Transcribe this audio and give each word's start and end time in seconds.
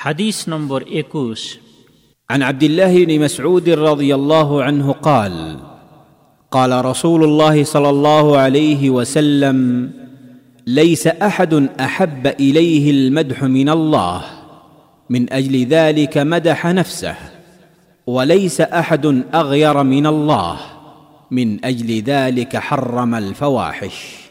حديث 0.00 0.48
نمبر 0.48 0.84
إكوس. 0.92 1.58
عن 2.30 2.42
عبد 2.42 2.62
الله 2.62 3.04
بن 3.04 3.20
مسعود 3.20 3.68
رضي 3.68 4.14
الله 4.14 4.62
عنه 4.62 4.92
قال 4.92 5.60
قال 6.50 6.84
رسول 6.84 7.24
الله 7.24 7.64
صلى 7.64 7.90
الله 7.90 8.38
عليه 8.38 8.90
وسلم 8.90 9.90
ليس 10.66 11.06
أحد 11.06 11.68
أحب 11.80 12.26
إليه 12.26 12.90
المدح 12.90 13.42
من 13.44 13.68
الله 13.68 14.24
من 15.10 15.32
أجل 15.32 15.66
ذلك 15.66 16.18
مدح 16.18 16.66
نفسه 16.66 17.16
وليس 18.06 18.60
أحد 18.60 19.24
أغير 19.34 19.82
من 19.82 20.06
الله 20.06 20.56
من 21.30 21.64
أجل 21.64 22.02
ذلك 22.02 22.56
حرم 22.56 23.14
الفواحش. 23.14 24.29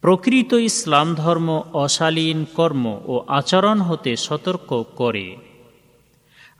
প্রকৃত 0.00 0.52
ইসলাম 0.52 1.14
ধর্ম 1.14 1.62
অশালীন 1.72 2.44
কর্ম 2.56 2.98
ও 3.06 3.24
আচরণ 3.28 3.80
হতে 3.80 4.16
সতর্ক 4.16 4.84
করে। 4.94 5.36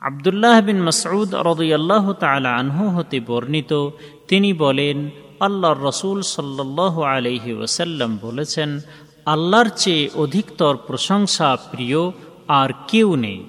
আবদুল্লাহ 0.01 0.61
বিন 0.61 0.81
মসউদ 0.81 1.35
রদুয়াল্লাহ 1.35 2.13
তালা 2.13 2.55
আনহু 2.55 2.89
হতে 2.89 3.19
বর্ণিত, 3.19 3.89
তিনি 4.27 4.53
বলেন, 4.53 5.09
আল্লাহর 5.39 5.79
রসুল 5.83 6.21
সাল্লাহ 6.21 7.01
আলহি 7.01 7.53
ওসাল্লাম 7.53 8.17
বলেছেন, 8.21 8.79
আল্লাহর 9.25 9.69
চেয়ে 9.69 10.09
অধিকতর 10.15 10.77
প্রশংসা 10.87 11.55
প্রিয় 11.55 12.11
আর 12.47 12.69
কেউ 12.87 13.15
নেই। 13.15 13.43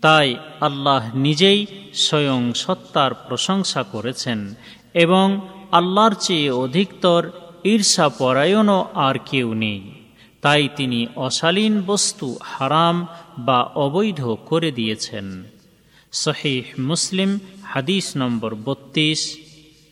তাই 0.00 0.36
আল্লাহ 0.60 1.02
নিজেই 1.14 1.66
স্বয়ং 1.94 2.52
সত্তার 2.52 3.14
প্রশংসা 3.14 3.82
করেছেন 3.82 4.54
এবং 4.94 5.40
আল্লাহর 5.72 6.14
চেয়ে 6.14 6.50
অধিকতর 6.50 7.30
ঈর্ষা 7.64 8.08
পরায়ণও 8.08 8.88
আর 8.94 9.14
কেউ 9.26 9.54
নেই। 9.54 9.92
তাই 10.42 10.68
তিনি 10.76 11.06
অশালীন 11.16 11.82
বস্তু 11.82 12.38
হারাম 12.42 13.06
বা 13.38 13.62
অবৈধ 13.62 14.24
করে 14.24 14.72
দিয়েছেন। 14.72 15.44
শহীহ 16.12 16.80
মুসলিম, 16.80 17.38
হাদিস 17.62 18.12
নম্বর 18.16 18.54
বত্রিশ, 18.54 19.38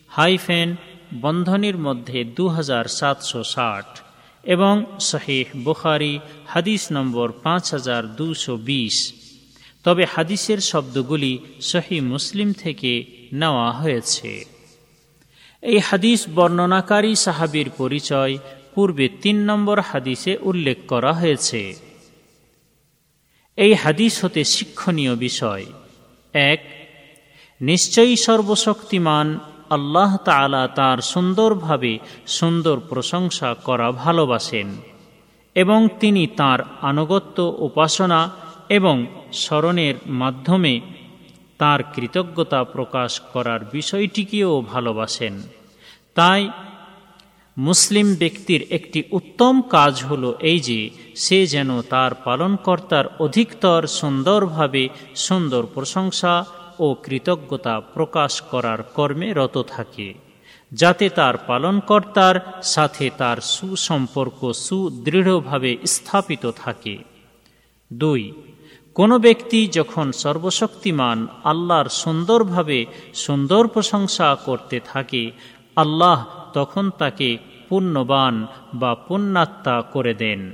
হাইফেন, 0.08 0.76
বন্ধনীর 1.20 1.78
মধ্যে 1.78 2.24
দু 2.24 2.48
হাজার 2.48 2.84
সাতশো 2.84 3.44
ষাট 3.44 3.98
এবং 4.44 4.84
শহীহ 5.00 5.64
বুখারি, 5.64 6.20
হাদিস 6.46 6.88
নম্বর 6.92 7.32
পাঁচ 7.32 7.70
হাজার 7.70 8.16
দুশো 8.16 8.56
বিশ। 8.56 9.12
তবে 9.84 10.06
হাদিসের 10.14 10.58
শব্দগুলি 10.58 11.38
সহি 11.60 12.00
মুসলিম 12.00 12.52
থেকে 12.52 13.04
নেওয়া 13.32 13.72
হয়েছে। 13.72 14.59
এই 15.62 15.78
হাদিস 15.78 16.28
বর্ণনাকারী 16.34 17.14
সাহাবির 17.14 17.70
পরিচয় 17.70 18.38
পূর্বে 18.74 19.08
তিন 19.22 19.36
নম্বর 19.44 19.80
হাদিসে 19.80 20.38
উল্লেখ 20.42 20.76
করা 20.88 21.12
হয়েছে। 21.12 21.74
এই 23.56 23.74
হাদিস 23.74 24.24
হতে 24.24 24.44
শিক্ষণীয় 24.44 25.16
বিষয়। 25.16 25.66
এক, 26.32 26.60
নিশ্চয়ই 27.60 28.16
সর্বশক্তিমান 28.16 29.38
আল্লাহ 29.70 30.16
তালা 30.16 30.68
তার 30.68 30.98
সুন্দরভাবে 30.98 31.98
সুন্দর 32.26 32.80
প্রশংসা 32.80 33.54
করা 33.54 33.92
ভালোবাসেন 33.92 34.80
এবং 35.54 35.88
তিনি 36.00 36.26
তার 36.26 36.58
আনুগত্য 36.80 37.56
উপাসনা 37.58 38.30
এবং 38.68 39.06
স্মরণের 39.32 39.94
মাধ্যমে 40.06 40.80
তার 41.60 41.80
কৃতজ্ঞতা 41.94 42.60
প্রকাশ 42.74 43.10
করার 43.32 43.60
বিষয়টিকেও 43.72 44.52
ভালোবাসেন। 44.72 45.34
তাই 46.14 46.42
মুসলিম 47.56 48.08
ব্যক্তির 48.14 48.62
একটি 48.70 49.00
উত্তম 49.10 49.54
কাজ 49.74 49.94
হল 50.04 50.24
এই 50.40 50.60
যে, 50.60 50.80
সে 51.16 51.38
যেন 51.46 51.70
তার 51.82 52.12
পালনকর্তার 52.24 53.06
অধিকতর 53.18 53.80
সুন্দরভাবে 53.98 54.82
সুন্দর 55.16 55.62
প্রশংসা 55.74 56.34
ও 56.78 56.86
কৃতজ্ঞতা 57.04 57.74
প্রকাশ 57.94 58.32
করার 58.42 58.80
কর্মে 58.96 59.28
রত 59.32 59.56
থাকে, 59.68 60.08
যাতে 60.72 61.06
তার 61.08 61.34
পালনকর্তার 61.48 62.36
সাথে 62.74 63.06
তার 63.18 63.38
সুসম্পর্ক 63.54 64.40
সুদৃঢ়ভাবে 64.64 65.72
স্থাপিত 65.86 66.44
থাকে। 66.64 66.96
দুই 67.90 68.22
কোনো 68.94 69.18
ব্যক্তি 69.18 69.66
যখন 69.66 70.12
সর্বশক্তিমান, 70.12 71.26
আল্লাহর 71.44 71.88
সুন্দরভাবে 71.88 72.86
সুন্দর 73.14 73.68
প্রশংসা 73.68 74.36
করতে 74.44 74.80
থাকে, 74.80 75.30
আল্লাহ 75.76 76.24
তখন 76.52 76.90
তাকে 76.90 77.38
পুণ্যবান 77.68 78.46
বা 78.74 78.94
পুণ্যাত্মা 78.94 79.82
করে 79.82 80.14
দেন। 80.14 80.52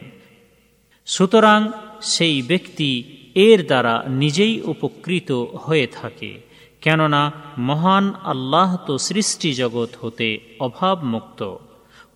সুতরাং 1.07 1.69
সেই 2.03 2.43
ব্যক্তি 2.43 2.91
এর 3.35 3.67
দ্বারা 3.67 4.03
নিজেই 4.09 4.61
উপকৃত 4.61 5.33
হয়ে 5.33 5.87
থাকে, 5.87 6.41
কেননা 6.81 7.33
মহান 7.59 8.15
আল্লাহ 8.25 8.77
তো 8.87 8.99
সৃষ্টি 8.99 9.53
জগৎ 9.53 9.89
হতে 10.01 10.39
অভাবমুক্ত। 10.61 11.57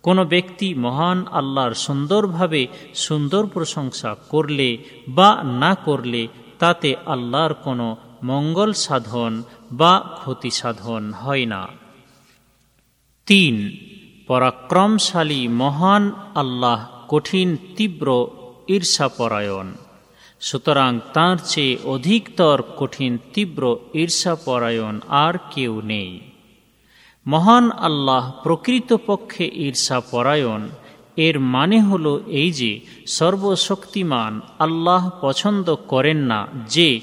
কোনো 0.01 0.25
ব্যক্তি 0.25 0.73
মহান 0.73 1.27
আল্লাহর 1.31 1.73
সুন্দরভাবে 1.73 2.67
সুন্দর 2.95 3.45
প্রশংসা 3.45 4.15
করলে 4.29 4.77
বা 5.07 5.43
না 5.43 5.75
করলে 5.75 6.27
তাতে 6.59 6.95
আল্লাহর 7.05 7.53
কোনো 7.53 7.97
মঙ্গল 8.23 8.73
সাধন 8.73 9.43
বা 9.71 10.17
ক্ষতি 10.19 10.51
সাধন 10.51 11.13
হয় 11.13 11.45
না। 11.45 11.67
তিন, 13.25 13.77
পরাক্রমশালী 14.27 15.47
মহান 15.47 16.11
আল্লাহ 16.35 16.85
কঠিন 17.07 17.57
তীব্র 17.75 18.27
ঈর্ষাপরায়ণ। 18.67 19.73
সুতরাং 20.39 20.99
তাঁর 21.13 21.37
চেয়ে 21.45 21.77
অধিকতর 21.83 22.63
কঠিন 22.77 23.17
তীব্র 23.33 23.77
ঈর্ষাপরায়ণ 23.93 24.99
আর 25.09 25.33
কেউ 25.51 25.81
নেই। 25.81 26.30
মহান 27.25 27.71
আল্লাহ 27.71 28.31
প্রকৃতপক্ষে 28.43 29.45
ঈর্ষাপরায়ণ 29.45 30.61
এর 31.17 31.39
মানে 31.39 31.81
হল 31.81 32.19
এই 32.31 32.51
যে, 32.51 32.79
সর্বশক্তিমান 33.07 34.41
আল্লাহ 34.59 35.09
পছন্দ 35.21 35.75
করেন 35.87 36.17
না 36.17 36.47
যে, 36.69 36.99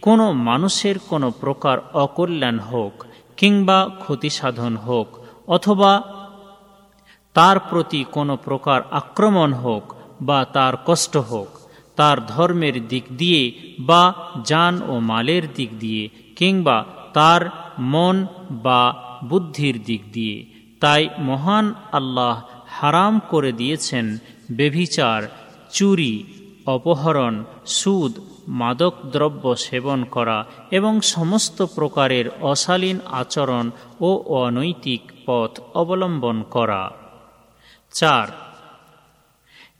কোনো 0.00 0.32
মানুষের 0.32 0.98
কোনো 1.08 1.30
প্রকার 1.30 1.78
অকল্যাণ 1.94 2.58
হোক 2.58 3.06
কিংবা 3.36 3.88
ক্ষতিসাধন 3.98 4.76
হোক 4.76 5.08
অথবা 5.46 6.02
তার 7.34 7.60
প্রতি 7.60 8.04
কোনো 8.10 8.36
প্রকার 8.36 8.82
আক্রমণ 8.90 9.52
হোক 9.52 9.94
বা 10.22 10.44
তার 10.44 10.74
কষ্ট 10.86 11.16
হোক, 11.16 11.48
তার 11.96 12.26
ধর্মের 12.26 12.88
দিক 12.88 13.04
দিয়ে 13.16 13.42
বা 13.78 14.02
যান 14.44 14.82
ও 14.82 14.98
মালের 15.00 15.52
দিক 15.54 15.78
দিয়ে 15.78 16.08
কিংবা 16.36 16.84
তার 17.12 17.42
মন 17.78 18.26
বা 18.50 18.82
বুদ্ধির 19.24 19.84
দিক 19.84 20.12
দিয়ে। 20.12 20.46
তাই 20.80 21.08
মহান 21.18 21.74
আল্লাহ 21.92 22.42
হারাম 22.68 23.20
করে 23.28 23.52
দিয়েছেন 23.52 24.18
বেভিচার, 24.52 25.22
চুরি, 25.72 26.24
অপহরণ, 26.66 27.44
সুদ, 27.66 28.18
মাদক 28.48 28.94
দ্রব্য 29.12 29.56
সেবন 29.56 30.04
করা 30.04 30.44
এবং 30.70 31.00
সমস্ত 31.00 31.62
প্রকারের 31.62 32.30
অশালীন 32.40 33.00
আচরণ 33.06 33.70
ও 34.00 34.22
অনৈতিক 34.26 35.12
পথ 35.26 35.60
অবলম্বন 35.74 36.42
করা। 36.42 36.90
চার 37.90 38.49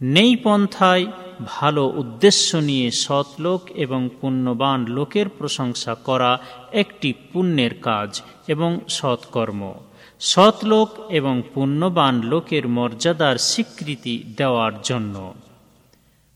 নেই 0.02 0.36
পন্থায় 0.36 1.06
ভালো 1.46 1.86
উদ্দেশ্য 1.86 2.56
নিয়ে 2.56 2.90
সৎলোক 2.90 3.70
এবং 3.74 4.08
পুণ্যবান 4.20 4.84
লোকের 4.86 5.28
প্রশংসা 5.28 5.94
করা 5.94 6.38
একটি 6.72 7.12
পুণ্যের 7.32 7.80
কাজ 7.80 8.22
এবং 8.48 8.80
সৎকর্ম 8.88 9.74
সৎলোক 10.20 10.88
এবং 11.10 11.42
পুণ্যবান 11.54 12.22
লোকের 12.22 12.68
মর্যাদার 12.68 13.36
স্বীকৃতি 13.38 14.24
দেওয়ার 14.36 14.72
জন্য। 14.82 15.34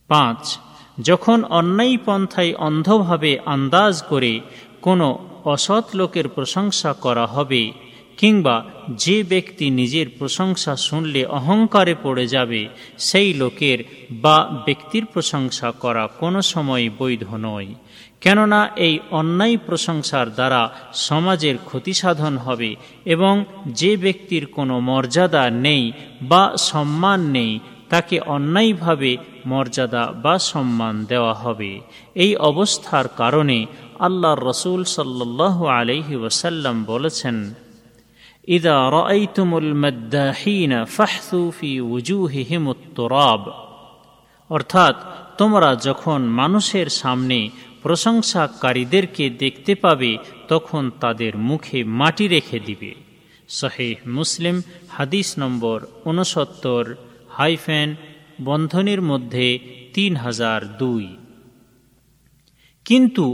পাঁচ, 0.09 0.59
যখন 1.01 1.45
অন্যায় 1.45 1.97
পন্থায় 2.05 2.55
অন্ধভাবে 2.55 3.39
আন্দাজ 3.39 4.03
করে 4.03 4.41
কোনো 4.83 5.29
অসৎ 5.45 5.85
লোকের 5.95 6.29
প্রশংসা 6.29 6.93
করা 6.93 7.27
হবে 7.27 7.73
কিংবা 8.17 8.65
যে 8.97 9.23
ব্যক্তি 9.23 9.71
নিজের 9.71 10.07
প্রশংসা 10.19 10.77
শুনলে 10.77 11.27
অহংকারে 11.27 11.95
পড়ে 12.03 12.27
যাবে, 12.27 12.69
সেই 12.99 13.35
লোকের 13.35 13.79
বা 14.11 14.63
ব্যক্তির 14.67 15.05
প্রশংসা 15.07 15.73
করা 15.73 16.07
কোনো 16.07 16.43
সময় 16.43 16.91
বৈধ 16.99 17.25
নয়। 17.35 17.67
কেননা 18.21 18.71
এই 18.77 18.99
অন্যায় 19.11 19.57
প্রশংসার 19.57 20.35
দ্বারা 20.35 20.75
সমাজের 20.93 21.57
ক্ষতিসাধন 21.65 22.37
হবে 22.37 22.77
এবং 23.05 23.45
যে 23.67 23.97
ব্যক্তির 23.97 24.47
কোনো 24.47 24.81
মর্যাদা 24.81 25.51
নেই 25.51 25.93
বা 26.23 26.57
সম্মান 26.57 27.21
নেই, 27.21 27.59
তাকে 27.89 28.21
অন্যায়ভাবে 28.21 29.17
মর্যাদা 29.47 30.13
বা 30.23 30.39
সম্মান 30.39 31.05
দেওয়া 31.05 31.35
হবে। 31.35 31.81
এই 32.15 32.37
অবস্থার 32.37 33.09
কারণে 33.17 33.67
আল্লাহ 33.99 34.35
রসুল 34.35 34.85
সাল্লাহ 34.85 35.65
আলহি 35.65 36.15
ওসাল্লাম 36.17 36.85
বলেছেন 36.85 37.64
إذا 38.48 38.78
رأيتم 38.90 39.58
المداحين 39.58 40.86
فاحثوا 40.86 41.52
في 41.52 41.82
وجوههم 41.84 42.64
التراب 42.70 43.44
অর্থাৎ 44.50 44.96
তোমরা 45.38 45.72
যখন 45.76 46.20
মানুষের 46.32 46.88
সামনে 46.92 47.40
প্রশংসাকারীদেরকে 47.84 49.26
দেখতে 49.40 49.74
পাবে 49.76 50.12
তখন 50.48 50.84
তাদের 51.00 51.34
মুখে 51.50 51.80
মাটি 52.00 52.26
রেখে 52.28 52.60
দিবে 52.60 52.92
শহেহ 53.50 53.96
মুসলিম 54.08 54.56
হাদিস 54.90 55.28
নম্বর 55.40 55.78
উনসত্তর 56.06 56.84
হাইফেন 57.30 57.90
বন্ধনের 58.44 59.02
মধ্যে 59.02 59.48
তিন 59.94 60.14
হাজার 60.16 60.60
দুই 60.78 61.06
কিন্তু 62.86 63.26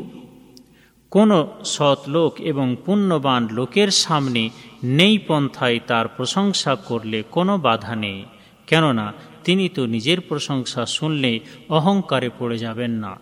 কোনো 1.12 1.38
সৎ 1.65 2.00
লোক 2.07 2.33
এবং 2.41 2.67
পুণ্যবান 2.85 3.41
লোকের 3.51 3.89
সামনে 4.03 4.44
নেই 4.84 5.18
পন্থায় 5.18 5.78
তার 5.86 6.08
প্রশংসা 6.08 6.74
করলে 6.74 7.22
কোনো 7.30 7.58
বাধা 7.58 7.96
নেই, 7.96 8.24
কেননা 8.66 9.12
তিনি 9.44 9.68
তো 9.68 9.86
নিজের 9.86 10.20
প্রশংসা 10.20 10.86
শুনলে 10.86 11.40
অহংকারে 11.68 12.30
পড়ে 12.38 12.58
যাবেন 12.58 12.90
না। 12.90 13.20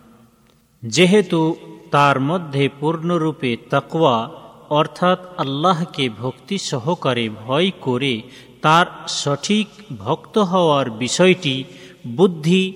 যেহেতু 0.82 1.56
তার 1.90 2.20
মধ্যে 2.20 2.68
পূর্ণরূপে 2.80 3.56
তাকওয়া, 3.70 4.30
অর্থাৎ 4.70 5.38
আল্লাহকে 5.38 6.08
ভক্তি 6.08 6.58
সহকারে 6.58 7.28
ভয় 7.28 7.70
করে 7.80 8.22
তার 8.62 8.86
সঠিক 9.08 9.66
ভক্ত 9.98 10.38
হওয়ার 10.38 10.90
বিষয়টি, 10.90 11.64
বুদ্ধি 12.06 12.72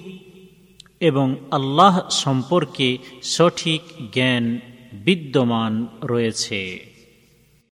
এবং 1.00 1.34
আল্লাহ 1.50 2.08
সম্পর্কে 2.08 2.99
সঠিক 3.23 3.81
জ্ঞান 4.12 4.58
বিদ্যমান 4.93 5.87
রয়েছে। 6.02 6.92